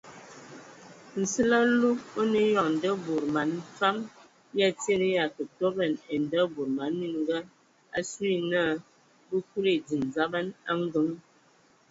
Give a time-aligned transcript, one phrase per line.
[1.19, 3.97] Nsili alug o nə eyɔŋ nda bod man fam
[4.59, 7.37] ya tie na ya kə toban ai ndabod man mininga
[7.97, 8.61] asu ye na
[9.27, 11.07] bə kuli ediŋ dzaba a ngəŋ.